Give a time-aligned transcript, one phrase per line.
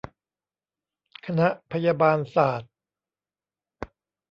[1.25, 2.71] คณะพยาบาลศาสตร์